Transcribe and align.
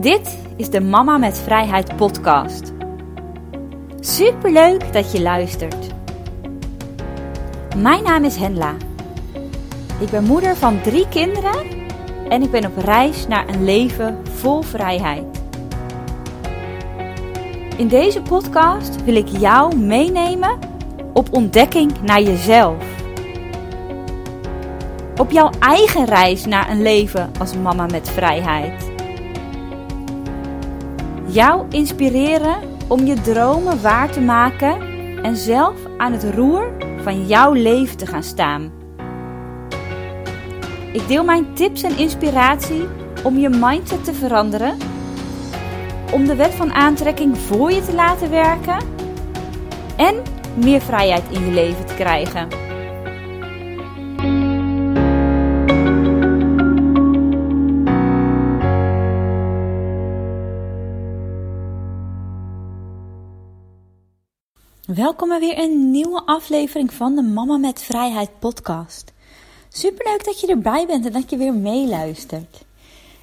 Dit 0.00 0.38
is 0.56 0.70
de 0.70 0.80
Mama 0.80 1.16
met 1.16 1.38
Vrijheid 1.38 1.96
podcast. 1.96 2.72
Superleuk 4.00 4.92
dat 4.92 5.12
je 5.12 5.22
luistert. 5.22 5.86
Mijn 7.76 8.02
naam 8.02 8.24
is 8.24 8.36
Henla. 8.36 8.74
Ik 10.00 10.10
ben 10.10 10.24
moeder 10.24 10.56
van 10.56 10.80
drie 10.80 11.08
kinderen 11.08 11.66
en 12.28 12.42
ik 12.42 12.50
ben 12.50 12.66
op 12.66 12.76
reis 12.76 13.26
naar 13.26 13.48
een 13.48 13.64
leven 13.64 14.18
vol 14.28 14.62
vrijheid. 14.62 15.42
In 17.76 17.88
deze 17.88 18.22
podcast 18.22 19.04
wil 19.04 19.16
ik 19.16 19.28
jou 19.28 19.76
meenemen 19.76 20.58
op 21.12 21.28
ontdekking 21.32 21.92
naar 22.02 22.22
jezelf. 22.22 22.84
Op 25.16 25.30
jouw 25.30 25.50
eigen 25.58 26.04
reis 26.04 26.44
naar 26.44 26.70
een 26.70 26.82
leven 26.82 27.30
als 27.38 27.54
mama 27.54 27.86
met 27.86 28.08
vrijheid 28.08 28.87
jou 31.28 31.66
inspireren 31.70 32.56
om 32.86 33.06
je 33.06 33.20
dromen 33.20 33.82
waar 33.82 34.10
te 34.10 34.20
maken 34.20 34.80
en 35.22 35.36
zelf 35.36 35.74
aan 35.96 36.12
het 36.12 36.24
roer 36.34 36.72
van 37.02 37.26
jouw 37.26 37.52
leven 37.52 37.96
te 37.96 38.06
gaan 38.06 38.22
staan. 38.22 38.72
Ik 40.92 41.08
deel 41.08 41.24
mijn 41.24 41.54
tips 41.54 41.82
en 41.82 41.98
inspiratie 41.98 42.86
om 43.22 43.38
je 43.38 43.48
mindset 43.48 44.04
te 44.04 44.14
veranderen, 44.14 44.76
om 46.12 46.26
de 46.26 46.34
wet 46.36 46.54
van 46.54 46.72
aantrekking 46.72 47.38
voor 47.38 47.72
je 47.72 47.84
te 47.84 47.94
laten 47.94 48.30
werken 48.30 48.78
en 49.96 50.22
meer 50.54 50.80
vrijheid 50.80 51.24
in 51.30 51.44
je 51.44 51.52
leven 51.52 51.86
te 51.86 51.94
krijgen. 51.94 52.67
Welkom 64.94 65.28
bij 65.28 65.38
weer 65.38 65.58
een 65.58 65.90
nieuwe 65.90 66.22
aflevering 66.24 66.92
van 66.92 67.14
de 67.14 67.22
Mama 67.22 67.56
met 67.56 67.82
Vrijheid 67.82 68.38
podcast. 68.38 69.12
Superleuk 69.68 70.24
dat 70.24 70.40
je 70.40 70.46
erbij 70.46 70.86
bent 70.86 71.06
en 71.06 71.12
dat 71.12 71.30
je 71.30 71.36
weer 71.36 71.54
meeluistert. 71.54 72.64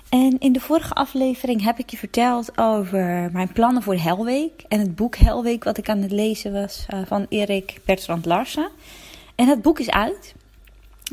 En 0.09 0.39
in 0.39 0.52
de 0.52 0.59
vorige 0.59 0.94
aflevering 0.94 1.63
heb 1.63 1.80
ik 1.80 1.89
je 1.89 1.97
verteld 1.97 2.57
over 2.57 3.30
mijn 3.31 3.52
plannen 3.53 3.83
voor 3.83 3.95
Helweek 3.95 4.63
en 4.67 4.80
het 4.80 4.95
boek 4.95 5.16
Helweek 5.16 5.63
wat 5.63 5.77
ik 5.77 5.89
aan 5.89 6.02
het 6.02 6.11
lezen 6.11 6.53
was 6.53 6.85
uh, 6.94 6.99
van 7.05 7.25
Erik 7.30 7.79
Bertrand 7.85 8.25
Larsen. 8.25 8.69
En 9.35 9.47
het 9.47 9.61
boek 9.61 9.79
is 9.79 9.89
uit. 9.89 10.35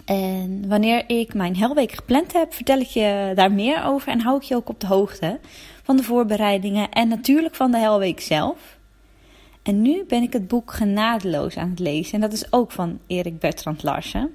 En 0.05 0.69
wanneer 0.69 1.05
ik 1.07 1.35
mijn 1.35 1.57
Helweek 1.57 1.93
gepland 1.93 2.33
heb, 2.33 2.55
vertel 2.55 2.79
ik 2.79 2.89
je 2.89 3.33
daar 3.35 3.53
meer 3.53 3.85
over 3.85 4.09
en 4.09 4.21
hou 4.21 4.37
ik 4.37 4.43
je 4.43 4.57
ook 4.57 4.69
op 4.69 4.81
de 4.81 4.87
hoogte 4.87 5.41
van 5.83 5.97
de 5.97 6.03
voorbereidingen 6.03 6.91
en 6.91 7.09
natuurlijk 7.09 7.55
van 7.55 7.71
de 7.71 7.79
Helweek 7.79 8.21
zelf. 8.21 8.81
En 9.63 9.83
nu 9.83 10.05
ben 10.05 10.23
ik 10.23 10.33
het 10.33 10.49
boek 10.49 10.73
Genadeloos 10.73 11.57
aan 11.57 11.71
het 11.71 11.79
lezen. 11.79 12.15
En 12.15 12.21
dat 12.21 12.33
is 12.33 12.53
ook 12.53 12.71
van 12.71 12.99
Erik 13.07 13.39
Bertrand 13.39 13.83
Larsen. 13.83 14.35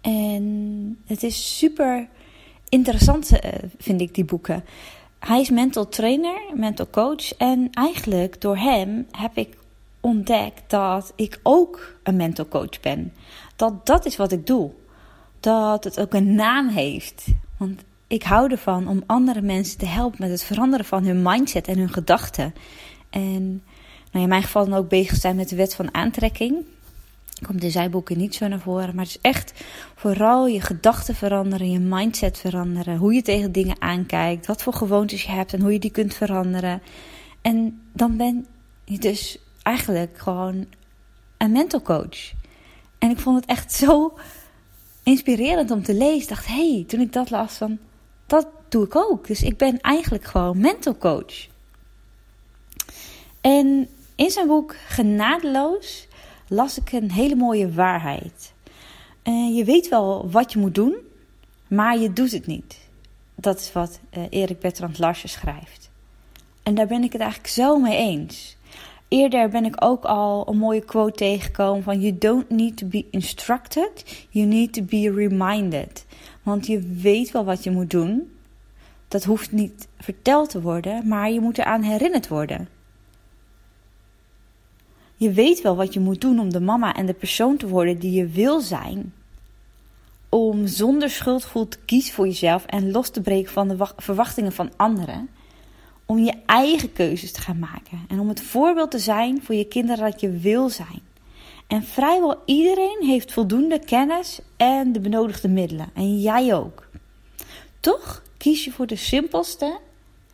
En 0.00 0.98
het 1.06 1.22
is 1.22 1.58
super 1.58 2.08
interessant, 2.68 3.38
eh, 3.38 3.52
vind 3.78 4.00
ik, 4.00 4.14
die 4.14 4.24
boeken. 4.24 4.64
Hij 5.18 5.40
is 5.40 5.50
mental 5.50 5.88
trainer, 5.88 6.40
mental 6.54 6.90
coach. 6.90 7.32
En 7.36 7.68
eigenlijk 7.72 8.40
door 8.40 8.56
hem 8.56 9.06
heb 9.10 9.36
ik 9.36 9.56
ontdekt 10.00 10.70
dat 10.70 11.12
ik 11.16 11.40
ook 11.42 11.98
een 12.02 12.16
mental 12.16 12.48
coach 12.48 12.80
ben. 12.80 13.12
Dat 13.56 13.86
dat 13.86 14.06
is 14.06 14.16
wat 14.16 14.32
ik 14.32 14.46
doe. 14.46 14.70
Dat 15.40 15.84
het 15.84 16.00
ook 16.00 16.14
een 16.14 16.34
naam 16.34 16.68
heeft. 16.68 17.26
Want 17.56 17.82
ik 18.06 18.22
hou 18.22 18.50
ervan 18.50 18.88
om 18.88 19.02
andere 19.06 19.42
mensen 19.42 19.78
te 19.78 19.86
helpen 19.86 20.18
met 20.20 20.30
het 20.30 20.44
veranderen 20.44 20.86
van 20.86 21.04
hun 21.04 21.22
mindset 21.22 21.68
en 21.68 21.78
hun 21.78 21.92
gedachten. 21.92 22.54
En 23.10 23.62
nou, 24.10 24.24
in 24.24 24.28
mijn 24.28 24.42
geval 24.42 24.64
dan 24.68 24.78
ook 24.78 24.88
bezig 24.88 25.16
zijn 25.16 25.36
met 25.36 25.48
de 25.48 25.56
wet 25.56 25.74
van 25.74 25.94
aantrekking. 25.94 26.56
Komt 27.46 27.62
in 27.62 27.70
zijboeken 27.70 28.18
niet 28.18 28.34
zo 28.34 28.48
naar 28.48 28.60
voren. 28.60 28.94
Maar 28.94 29.04
het 29.04 29.14
is 29.14 29.20
echt 29.20 29.64
vooral 29.94 30.46
je 30.46 30.60
gedachten 30.60 31.14
veranderen, 31.14 31.70
je 31.70 31.78
mindset 31.78 32.38
veranderen. 32.38 32.96
Hoe 32.96 33.14
je 33.14 33.22
tegen 33.22 33.52
dingen 33.52 33.80
aankijkt, 33.80 34.46
wat 34.46 34.62
voor 34.62 34.72
gewoontes 34.72 35.22
je 35.22 35.30
hebt 35.30 35.52
en 35.52 35.60
hoe 35.60 35.72
je 35.72 35.78
die 35.78 35.90
kunt 35.90 36.14
veranderen. 36.14 36.82
En 37.42 37.80
dan 37.92 38.16
ben 38.16 38.46
je 38.84 38.98
dus 38.98 39.38
eigenlijk 39.62 40.18
gewoon 40.18 40.66
een 41.36 41.52
mental 41.52 41.82
coach. 41.82 42.32
En 42.98 43.10
ik 43.10 43.18
vond 43.18 43.40
het 43.40 43.48
echt 43.48 43.72
zo 43.72 44.18
inspirerend 45.02 45.70
om 45.70 45.82
te 45.82 45.94
lezen. 45.94 46.22
Ik 46.22 46.28
dacht, 46.28 46.46
hé, 46.46 46.72
hey, 46.74 46.84
toen 46.86 47.00
ik 47.00 47.12
dat 47.12 47.30
las, 47.30 47.52
van, 47.52 47.78
dat 48.26 48.46
doe 48.68 48.84
ik 48.84 48.96
ook. 48.96 49.26
Dus 49.26 49.42
ik 49.42 49.56
ben 49.56 49.80
eigenlijk 49.80 50.24
gewoon 50.24 50.58
mental 50.58 50.96
coach. 50.96 51.46
En 53.40 53.88
in 54.18 54.30
zijn 54.30 54.46
boek 54.46 54.76
Genadeloos 54.86 56.08
las 56.48 56.78
ik 56.78 56.92
een 56.92 57.10
hele 57.10 57.34
mooie 57.34 57.72
waarheid. 57.72 58.52
Uh, 59.24 59.56
je 59.56 59.64
weet 59.64 59.88
wel 59.88 60.30
wat 60.30 60.52
je 60.52 60.58
moet 60.58 60.74
doen, 60.74 60.96
maar 61.68 61.98
je 61.98 62.12
doet 62.12 62.32
het 62.32 62.46
niet. 62.46 62.78
Dat 63.34 63.58
is 63.60 63.72
wat 63.72 64.00
uh, 64.16 64.22
Erik 64.30 64.58
Bertrand 64.58 64.98
Larsen 64.98 65.28
schrijft. 65.28 65.90
En 66.62 66.74
daar 66.74 66.86
ben 66.86 67.02
ik 67.02 67.12
het 67.12 67.20
eigenlijk 67.20 67.52
zo 67.52 67.78
mee 67.78 67.96
eens. 67.96 68.56
Eerder 69.08 69.48
ben 69.48 69.64
ik 69.64 69.84
ook 69.84 70.04
al 70.04 70.48
een 70.48 70.58
mooie 70.58 70.84
quote 70.84 71.16
tegengekomen 71.16 71.82
van 71.82 72.00
You 72.00 72.18
don't 72.18 72.50
need 72.50 72.76
to 72.76 72.86
be 72.86 73.04
instructed, 73.10 74.26
you 74.30 74.46
need 74.46 74.72
to 74.72 74.82
be 74.82 75.12
reminded. 75.14 76.06
Want 76.42 76.66
je 76.66 76.80
weet 76.80 77.30
wel 77.30 77.44
wat 77.44 77.64
je 77.64 77.70
moet 77.70 77.90
doen. 77.90 78.32
Dat 79.08 79.24
hoeft 79.24 79.52
niet 79.52 79.88
verteld 79.98 80.50
te 80.50 80.60
worden, 80.60 81.08
maar 81.08 81.30
je 81.30 81.40
moet 81.40 81.58
eraan 81.58 81.82
herinnerd 81.82 82.28
worden. 82.28 82.68
Je 85.18 85.32
weet 85.32 85.60
wel 85.60 85.76
wat 85.76 85.94
je 85.94 86.00
moet 86.00 86.20
doen 86.20 86.38
om 86.38 86.52
de 86.52 86.60
mama 86.60 86.94
en 86.94 87.06
de 87.06 87.12
persoon 87.12 87.56
te 87.56 87.68
worden 87.68 87.98
die 87.98 88.12
je 88.12 88.26
wil 88.26 88.60
zijn. 88.60 89.12
Om 90.28 90.66
zonder 90.66 91.10
schuldgevoel 91.10 91.68
te 91.68 91.78
kiezen 91.84 92.14
voor 92.14 92.26
jezelf 92.26 92.66
en 92.66 92.90
los 92.90 93.10
te 93.10 93.20
breken 93.20 93.52
van 93.52 93.68
de 93.68 93.86
verwachtingen 93.96 94.52
van 94.52 94.70
anderen. 94.76 95.28
Om 96.06 96.18
je 96.18 96.34
eigen 96.46 96.92
keuzes 96.92 97.32
te 97.32 97.40
gaan 97.40 97.58
maken. 97.58 98.00
En 98.08 98.20
om 98.20 98.28
het 98.28 98.40
voorbeeld 98.40 98.90
te 98.90 98.98
zijn 98.98 99.42
voor 99.42 99.54
je 99.54 99.64
kinderen 99.64 100.10
dat 100.10 100.20
je 100.20 100.30
wil 100.30 100.68
zijn. 100.68 101.00
En 101.66 101.82
vrijwel 101.82 102.42
iedereen 102.44 102.98
heeft 103.00 103.32
voldoende 103.32 103.78
kennis 103.78 104.40
en 104.56 104.92
de 104.92 105.00
benodigde 105.00 105.48
middelen. 105.48 105.90
En 105.94 106.20
jij 106.20 106.54
ook. 106.54 106.88
Toch 107.80 108.22
kies 108.36 108.64
je 108.64 108.72
voor 108.72 108.86
de 108.86 108.96
simpelste 108.96 109.78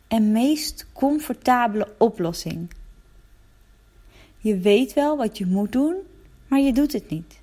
en 0.07 0.31
meest 0.31 0.87
comfortabele 0.93 1.87
oplossing. 1.97 2.69
Je 4.45 4.57
weet 4.57 4.93
wel 4.93 5.17
wat 5.17 5.37
je 5.37 5.45
moet 5.45 5.71
doen, 5.71 5.95
maar 6.47 6.59
je 6.59 6.73
doet 6.73 6.93
het 6.93 7.09
niet. 7.09 7.39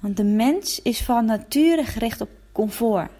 Want 0.00 0.16
de 0.16 0.24
mens 0.24 0.82
is 0.82 1.02
van 1.02 1.24
nature 1.24 1.84
gericht 1.84 2.20
op 2.20 2.28
comfort. 2.52 3.10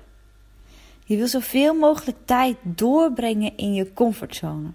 Je 1.04 1.16
wil 1.16 1.26
zoveel 1.26 1.74
mogelijk 1.74 2.16
tijd 2.24 2.56
doorbrengen 2.62 3.56
in 3.56 3.74
je 3.74 3.92
comfortzone. 3.92 4.68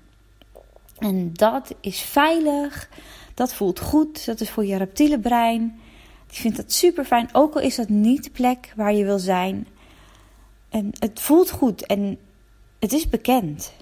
En 0.98 1.34
dat 1.34 1.76
is 1.82 2.02
veilig, 2.02 2.90
dat 3.34 3.54
voelt 3.54 3.80
goed, 3.80 4.26
dat 4.26 4.42
is 4.42 4.50
voor 4.50 4.66
je 4.66 4.78
reptiele 4.78 5.20
brein. 5.20 5.80
Die 6.28 6.40
vindt 6.40 6.58
dat 6.58 6.72
super 6.72 7.06
fijn, 7.06 7.30
ook 7.32 7.54
al 7.54 7.62
is 7.62 7.76
dat 7.76 7.90
niet 7.90 8.24
de 8.24 8.30
plek 8.30 8.74
waar 8.76 8.94
je 8.94 9.06
wil 9.06 9.20
zijn. 9.20 9.68
En 10.70 10.92
het 11.00 11.20
voelt 11.20 11.52
goed 11.52 11.86
en 11.86 12.18
het 12.80 12.94
is 12.94 13.10
bekend. 13.10 13.74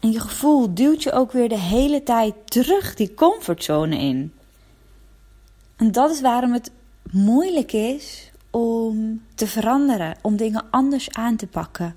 En 0.00 0.12
je 0.12 0.20
gevoel 0.20 0.74
duwt 0.74 1.02
je 1.02 1.12
ook 1.12 1.32
weer 1.32 1.48
de 1.48 1.58
hele 1.58 2.02
tijd 2.02 2.34
terug 2.44 2.94
die 2.94 3.14
comfortzone 3.14 3.98
in. 3.98 4.32
En 5.76 5.92
dat 5.92 6.10
is 6.10 6.20
waarom 6.20 6.52
het 6.52 6.70
moeilijk 7.10 7.72
is 7.72 8.30
om 8.50 9.22
te 9.34 9.46
veranderen, 9.46 10.16
om 10.22 10.36
dingen 10.36 10.64
anders 10.70 11.10
aan 11.10 11.36
te 11.36 11.46
pakken. 11.46 11.96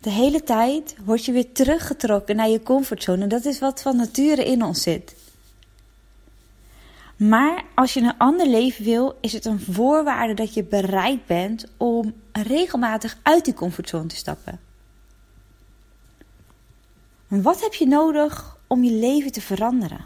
De 0.00 0.10
hele 0.10 0.42
tijd 0.42 0.96
word 1.04 1.24
je 1.24 1.32
weer 1.32 1.52
teruggetrokken 1.52 2.36
naar 2.36 2.48
je 2.48 2.62
comfortzone. 2.62 3.26
Dat 3.26 3.44
is 3.44 3.58
wat 3.58 3.82
van 3.82 3.96
nature 3.96 4.44
in 4.44 4.64
ons 4.64 4.82
zit. 4.82 5.16
Maar 7.16 7.64
als 7.74 7.94
je 7.94 8.00
een 8.00 8.18
ander 8.18 8.46
leven 8.46 8.84
wil, 8.84 9.18
is 9.20 9.32
het 9.32 9.44
een 9.44 9.60
voorwaarde 9.60 10.34
dat 10.34 10.54
je 10.54 10.64
bereid 10.64 11.26
bent 11.26 11.66
om 11.76 12.14
regelmatig 12.32 13.18
uit 13.22 13.44
die 13.44 13.54
comfortzone 13.54 14.06
te 14.06 14.16
stappen. 14.16 14.69
Wat 17.30 17.60
heb 17.60 17.74
je 17.74 17.86
nodig 17.86 18.56
om 18.66 18.84
je 18.84 18.92
leven 18.92 19.32
te 19.32 19.40
veranderen? 19.40 20.04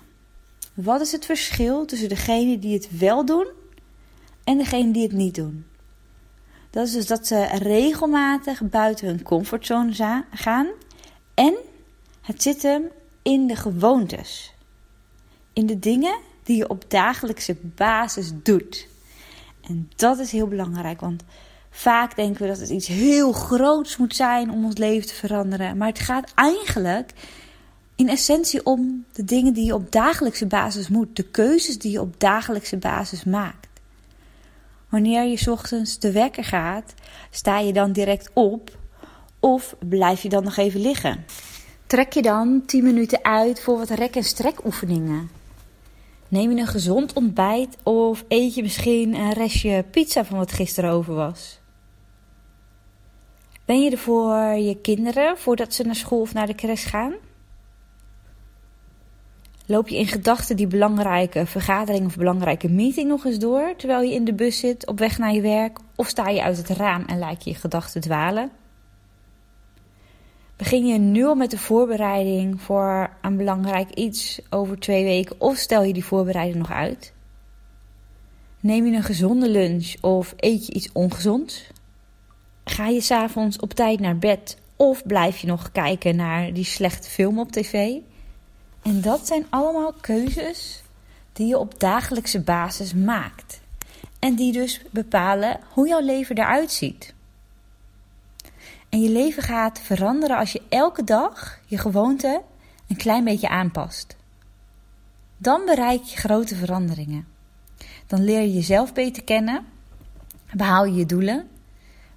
Wat 0.75 1.01
is 1.01 1.13
het 1.13 1.25
verschil 1.25 1.85
tussen 1.85 2.09
degene 2.09 2.59
die 2.59 2.75
het 2.75 2.99
wel 2.99 3.25
doen 3.25 3.47
en 4.45 4.59
degene 4.59 4.93
die 4.93 5.03
het 5.03 5.13
niet 5.13 5.35
doen? 5.35 5.67
Dat 6.71 6.87
is 6.87 6.93
dus 6.93 7.07
dat 7.07 7.27
ze 7.27 7.45
regelmatig 7.45 8.63
buiten 8.63 9.07
hun 9.07 9.23
comfortzone 9.23 10.25
gaan 10.31 10.69
en 11.35 11.55
het 12.21 12.43
zit 12.43 12.63
hem 12.63 12.83
in 13.23 13.47
de 13.47 13.57
gewoontes. 13.57 14.55
In 15.53 15.67
de 15.67 15.79
dingen 15.79 16.19
die 16.43 16.57
je 16.57 16.69
op 16.69 16.85
dagelijkse 16.89 17.57
basis 17.61 18.31
doet. 18.43 18.89
En 19.61 19.91
dat 19.97 20.19
is 20.19 20.33
heel 20.33 20.49
belangrijk, 20.49 21.01
want 21.01 21.23
Vaak 21.77 22.17
denken 22.17 22.43
we 22.43 22.49
dat 22.49 22.59
het 22.59 22.69
iets 22.69 22.87
heel 22.87 23.33
groots 23.33 23.97
moet 23.97 24.17
zijn 24.17 24.51
om 24.51 24.65
ons 24.65 24.77
leven 24.77 25.07
te 25.07 25.15
veranderen. 25.15 25.77
Maar 25.77 25.89
het 25.89 25.99
gaat 25.99 26.33
eigenlijk 26.35 27.13
in 27.95 28.09
essentie 28.09 28.67
om 28.67 29.05
de 29.13 29.25
dingen 29.25 29.53
die 29.53 29.65
je 29.65 29.75
op 29.75 29.93
dagelijkse 29.93 30.47
basis 30.47 30.89
moet. 30.89 31.17
De 31.17 31.23
keuzes 31.23 31.79
die 31.79 31.91
je 31.91 32.01
op 32.01 32.21
dagelijkse 32.21 32.77
basis 32.77 33.25
maakt. 33.25 33.69
Wanneer 34.89 35.25
je 35.25 35.51
ochtends 35.51 35.99
de 35.99 36.13
wekker 36.13 36.45
gaat, 36.45 36.95
sta 37.31 37.59
je 37.59 37.73
dan 37.73 37.93
direct 37.93 38.31
op 38.33 38.79
of 39.41 39.77
blijf 39.89 40.23
je 40.23 40.29
dan 40.29 40.45
nog 40.45 40.57
even 40.57 40.81
liggen? 40.81 41.25
Trek 41.87 42.13
je 42.13 42.23
dan 42.23 42.63
10 42.67 42.85
minuten 42.85 43.25
uit 43.25 43.61
voor 43.61 43.79
wat 43.79 43.91
rek- 43.91 44.17
en 44.17 44.25
strekoefeningen? 44.25 45.31
Neem 46.29 46.51
je 46.51 46.61
een 46.61 46.67
gezond 46.67 47.13
ontbijt 47.13 47.77
of 47.83 48.25
eet 48.29 48.55
je 48.55 48.63
misschien 48.63 49.15
een 49.15 49.33
restje 49.33 49.85
pizza 49.91 50.25
van 50.25 50.39
wat 50.39 50.53
gisteren 50.53 50.91
over 50.91 51.15
was? 51.15 51.63
Ben 53.65 53.83
je 53.83 53.91
er 53.91 53.99
voor 53.99 54.37
je 54.39 54.77
kinderen 54.81 55.39
voordat 55.39 55.75
ze 55.75 55.83
naar 55.83 55.95
school 55.95 56.21
of 56.21 56.35
naar 56.35 56.47
de 56.47 56.55
crash 56.55 56.89
gaan? 56.89 57.15
Loop 59.67 59.89
je 59.89 59.97
in 59.97 60.07
gedachten 60.07 60.57
die 60.57 60.67
belangrijke 60.67 61.47
vergadering 61.47 62.07
of 62.07 62.17
belangrijke 62.17 62.69
meeting 62.69 63.09
nog 63.09 63.25
eens 63.25 63.39
door 63.39 63.75
terwijl 63.77 64.03
je 64.03 64.15
in 64.15 64.25
de 64.25 64.35
bus 64.35 64.59
zit 64.59 64.87
op 64.87 64.99
weg 64.99 65.19
naar 65.19 65.33
je 65.33 65.41
werk? 65.41 65.79
Of 65.97 66.09
sta 66.09 66.29
je 66.29 66.43
uit 66.43 66.57
het 66.57 66.69
raam 66.69 67.05
en 67.07 67.19
lijkt 67.19 67.45
je 67.45 67.51
je 67.51 67.57
gedachten 67.57 68.01
dwalen? 68.01 68.51
Begin 70.57 70.87
je 70.87 70.99
nu 70.99 71.25
al 71.25 71.35
met 71.35 71.51
de 71.51 71.59
voorbereiding 71.59 72.61
voor 72.61 73.11
een 73.23 73.37
belangrijk 73.37 73.91
iets 73.91 74.41
over 74.51 74.79
twee 74.79 75.05
weken 75.05 75.41
of 75.41 75.57
stel 75.57 75.83
je 75.83 75.93
die 75.93 76.05
voorbereiding 76.05 76.59
nog 76.59 76.73
uit? 76.73 77.13
Neem 78.61 78.87
je 78.87 78.97
een 78.97 79.03
gezonde 79.03 79.51
lunch 79.51 79.95
of 80.01 80.35
eet 80.37 80.67
je 80.67 80.73
iets 80.73 80.93
ongezonds? 80.93 81.67
Ga 82.65 82.87
je 82.87 83.01
s'avonds 83.01 83.59
op 83.59 83.73
tijd 83.73 84.01
naar 84.01 84.19
bed 84.19 84.57
of 84.77 85.07
blijf 85.07 85.39
je 85.39 85.47
nog 85.47 85.73
kijken 85.73 86.17
naar 86.17 86.53
die 86.53 86.65
slechte 86.65 87.11
film 87.11 87.39
op 87.39 87.53
tv? 87.53 87.97
En 88.83 89.01
dat 89.01 89.27
zijn 89.27 89.47
allemaal 89.51 89.93
keuzes 90.01 90.83
die 91.33 91.47
je 91.47 91.59
op 91.59 91.81
dagelijkse 91.81 92.41
basis 92.41 92.95
maakt. 92.95 93.61
En 94.19 94.35
die 94.35 94.53
dus 94.53 94.81
bepalen 94.91 95.61
hoe 95.73 95.89
jouw 95.89 96.01
leven 96.01 96.39
eruit 96.39 96.73
ziet. 96.73 97.15
En 98.89 99.03
je 99.03 99.11
leven 99.11 99.43
gaat 99.43 99.81
veranderen 99.81 100.39
als 100.39 100.53
je 100.53 100.63
elke 100.69 101.05
dag 101.05 101.61
je 101.67 101.79
gewoonte 101.79 102.43
een 102.89 102.97
klein 102.97 103.25
beetje 103.25 103.49
aanpast. 103.49 104.17
Dan 105.37 105.65
bereik 105.65 106.03
je 106.03 106.17
grote 106.17 106.57
veranderingen. 106.57 107.27
Dan 108.07 108.25
leer 108.25 108.41
je 108.41 108.53
jezelf 108.53 108.93
beter 108.93 109.25
kennen, 109.25 109.67
behaal 110.53 110.85
je 110.85 110.95
je 110.95 111.07
doelen, 111.07 111.49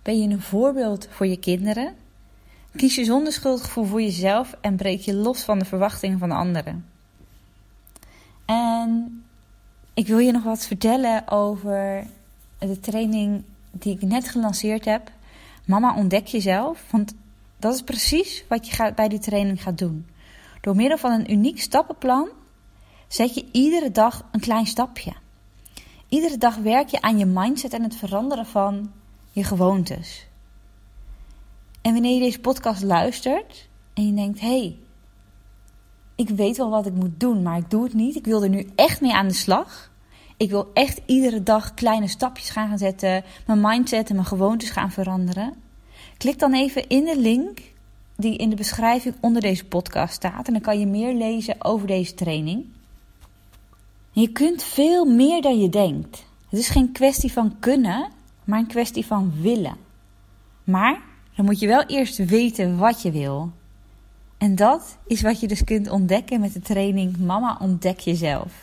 ben 0.07 0.21
je 0.21 0.30
een 0.30 0.42
voorbeeld 0.42 1.07
voor 1.09 1.27
je 1.27 1.38
kinderen, 1.39 1.95
kies 2.75 2.95
je 2.95 3.06
zonder 3.06 3.33
schuldgevoel 3.33 3.86
voor 3.86 4.01
jezelf 4.01 4.56
en 4.62 4.75
breek 4.75 5.00
je 5.00 5.13
los 5.13 5.44
van 5.44 5.59
de 5.59 5.65
verwachtingen 5.65 6.19
van 6.19 6.31
anderen. 6.31 6.86
En 8.45 9.24
ik 9.94 10.07
wil 10.07 10.18
je 10.18 10.31
nog 10.31 10.44
wat 10.44 10.65
vertellen 10.65 11.27
over 11.27 12.07
de 12.59 12.80
training 12.80 13.44
die 13.71 13.94
ik 13.94 14.01
net 14.01 14.30
gelanceerd 14.30 14.86
heb. 14.86 15.12
Mama, 15.65 15.95
ontdek 15.95 16.25
jezelf. 16.25 16.83
Want 16.92 17.13
dat 17.59 17.74
is 17.74 17.81
precies 17.81 18.44
wat 18.50 18.68
je 18.68 18.94
bij 18.95 19.07
die 19.07 19.19
training 19.19 19.63
gaat 19.63 19.77
doen. 19.77 20.07
Door 20.62 20.75
middel 20.75 20.98
van 20.98 21.12
een 21.12 21.31
uniek 21.31 21.62
stappenplan 21.62 22.30
zet 23.07 23.36
je 23.36 23.45
iedere 23.51 23.92
dag 23.92 24.25
een 24.31 24.39
klein 24.39 24.65
stapje. 24.65 25.13
Iedere 26.09 26.38
dag 26.38 26.56
werk 26.56 26.88
je 26.88 27.01
aan 27.01 27.18
je 27.18 27.25
mindset 27.25 27.74
en 27.74 27.83
het 27.83 27.95
veranderen 27.95 28.45
van 28.45 28.92
je 29.37 29.43
gewoontes. 29.43 30.27
En 31.81 31.93
wanneer 31.93 32.13
je 32.13 32.19
deze 32.19 32.39
podcast 32.39 32.83
luistert 32.83 33.69
en 33.93 34.05
je 34.07 34.13
denkt: 34.13 34.39
hé, 34.39 34.47
hey, 34.47 34.77
ik 36.15 36.29
weet 36.29 36.57
wel 36.57 36.69
wat 36.69 36.85
ik 36.85 36.93
moet 36.93 37.19
doen, 37.19 37.41
maar 37.41 37.57
ik 37.57 37.69
doe 37.69 37.83
het 37.83 37.93
niet. 37.93 38.15
Ik 38.15 38.25
wil 38.25 38.43
er 38.43 38.49
nu 38.49 38.69
echt 38.75 39.01
mee 39.01 39.13
aan 39.13 39.27
de 39.27 39.33
slag. 39.33 39.91
Ik 40.37 40.49
wil 40.49 40.71
echt 40.73 41.01
iedere 41.05 41.43
dag 41.43 41.73
kleine 41.73 42.07
stapjes 42.07 42.49
gaan 42.49 42.77
zetten, 42.77 43.23
mijn 43.45 43.61
mindset 43.61 44.09
en 44.09 44.15
mijn 44.15 44.27
gewoontes 44.27 44.69
gaan 44.69 44.91
veranderen. 44.91 45.53
Klik 46.17 46.39
dan 46.39 46.53
even 46.53 46.87
in 46.87 47.05
de 47.05 47.19
link 47.19 47.59
die 48.15 48.37
in 48.37 48.49
de 48.49 48.55
beschrijving 48.55 49.15
onder 49.19 49.41
deze 49.41 49.65
podcast 49.65 50.13
staat 50.13 50.47
en 50.47 50.53
dan 50.53 50.61
kan 50.61 50.79
je 50.79 50.85
meer 50.85 51.13
lezen 51.13 51.55
over 51.65 51.87
deze 51.87 52.13
training. 52.13 52.65
Je 54.11 54.31
kunt 54.31 54.63
veel 54.63 55.05
meer 55.05 55.41
dan 55.41 55.59
je 55.59 55.69
denkt. 55.69 56.25
Het 56.49 56.59
is 56.59 56.69
geen 56.69 56.91
kwestie 56.91 57.31
van 57.31 57.59
kunnen, 57.59 58.15
maar 58.47 58.59
een 58.59 58.67
kwestie 58.67 59.05
van 59.05 59.33
willen. 59.41 59.75
Maar 60.63 61.01
dan 61.35 61.45
moet 61.45 61.59
je 61.59 61.67
wel 61.67 61.83
eerst 61.83 62.25
weten 62.25 62.77
wat 62.77 63.01
je 63.01 63.11
wil. 63.11 63.51
En 64.38 64.55
dat 64.55 64.97
is 65.07 65.21
wat 65.21 65.39
je 65.39 65.47
dus 65.47 65.63
kunt 65.63 65.89
ontdekken 65.89 66.39
met 66.39 66.53
de 66.53 66.59
training 66.59 67.17
Mama 67.17 67.57
ontdek 67.61 67.99
jezelf. 67.99 68.53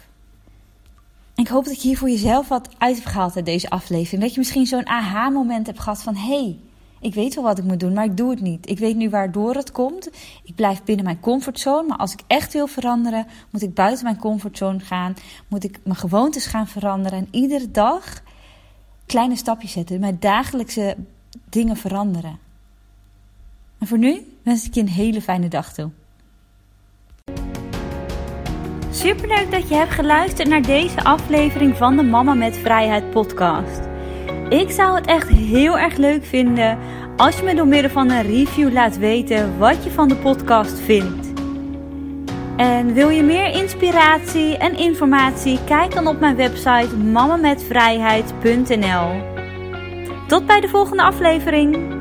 Ik 1.34 1.48
hoop 1.48 1.64
dat 1.64 1.82
je 1.82 1.88
hier 1.88 1.98
voor 1.98 2.10
jezelf 2.10 2.48
wat 2.48 2.68
uit 2.78 2.96
hebt 2.96 3.08
gehaald 3.08 3.36
uit 3.36 3.44
deze 3.44 3.70
aflevering. 3.70 4.22
Dat 4.22 4.32
je 4.32 4.38
misschien 4.38 4.66
zo'n 4.66 4.86
aha-moment 4.86 5.66
hebt 5.66 5.80
gehad 5.80 6.02
van... 6.02 6.16
hé, 6.16 6.42
hey, 6.42 6.58
ik 7.00 7.14
weet 7.14 7.34
wel 7.34 7.44
wat 7.44 7.58
ik 7.58 7.64
moet 7.64 7.80
doen, 7.80 7.92
maar 7.92 8.04
ik 8.04 8.16
doe 8.16 8.30
het 8.30 8.40
niet. 8.40 8.70
Ik 8.70 8.78
weet 8.78 8.96
nu 8.96 9.10
waardoor 9.10 9.54
het 9.54 9.72
komt. 9.72 10.10
Ik 10.44 10.54
blijf 10.54 10.82
binnen 10.82 11.04
mijn 11.04 11.20
comfortzone. 11.20 11.88
Maar 11.88 11.98
als 11.98 12.12
ik 12.12 12.20
echt 12.26 12.52
wil 12.52 12.66
veranderen, 12.66 13.26
moet 13.50 13.62
ik 13.62 13.74
buiten 13.74 14.04
mijn 14.04 14.18
comfortzone 14.18 14.80
gaan. 14.80 15.14
Moet 15.48 15.64
ik 15.64 15.78
mijn 15.84 15.96
gewoontes 15.96 16.46
gaan 16.46 16.66
veranderen. 16.66 17.18
En 17.18 17.28
iedere 17.30 17.70
dag 17.70 18.22
kleine 19.06 19.36
stapjes 19.36 19.72
zetten. 19.72 20.00
Mijn 20.00 20.16
dagelijkse 20.20 20.96
dingen 21.48 21.76
veranderen. 21.76 22.38
En 23.78 23.86
voor 23.86 23.98
nu 23.98 24.36
wens 24.42 24.66
ik 24.66 24.74
je 24.74 24.80
een 24.80 24.88
hele 24.88 25.22
fijne 25.22 25.48
dag 25.48 25.72
toe. 25.72 25.90
Superleuk 28.90 29.50
dat 29.50 29.68
je 29.68 29.74
hebt 29.74 29.90
geluisterd 29.90 30.48
naar 30.48 30.62
deze 30.62 31.04
aflevering 31.04 31.76
van 31.76 31.96
de 31.96 32.02
Mama 32.02 32.34
met 32.34 32.56
Vrijheid 32.56 33.10
podcast. 33.10 33.80
Ik 34.48 34.70
zou 34.70 34.96
het 34.96 35.06
echt 35.06 35.28
heel 35.28 35.78
erg 35.78 35.96
leuk 35.96 36.24
vinden 36.24 36.78
als 37.16 37.36
je 37.36 37.42
me 37.42 37.54
door 37.54 37.66
middel 37.66 37.90
van 37.90 38.10
een 38.10 38.22
review 38.22 38.72
laat 38.72 38.98
weten 38.98 39.58
wat 39.58 39.84
je 39.84 39.90
van 39.90 40.08
de 40.08 40.16
podcast 40.16 40.78
vindt. 40.78 41.23
En 42.56 42.94
wil 42.94 43.08
je 43.08 43.22
meer 43.22 43.50
inspiratie 43.50 44.56
en 44.56 44.76
informatie? 44.76 45.58
Kijk 45.64 45.94
dan 45.94 46.06
op 46.06 46.20
mijn 46.20 46.36
website 46.36 46.96
mamametvrijheid.nl. 46.96 49.32
Tot 50.26 50.46
bij 50.46 50.60
de 50.60 50.68
volgende 50.68 51.02
aflevering. 51.02 51.93